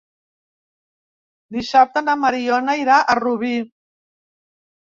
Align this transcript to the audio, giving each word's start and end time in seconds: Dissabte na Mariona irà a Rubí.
Dissabte 1.59 2.03
na 2.07 2.17
Mariona 2.23 2.77
irà 2.85 2.99
a 3.15 3.19
Rubí. 3.23 3.55